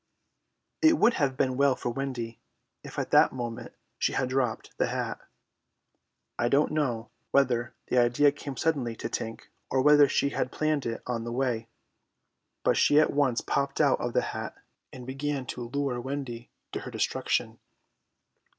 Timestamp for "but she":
12.63-12.99